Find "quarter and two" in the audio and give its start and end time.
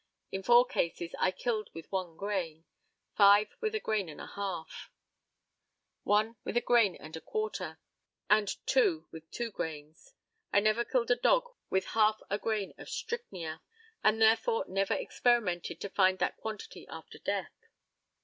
7.21-9.07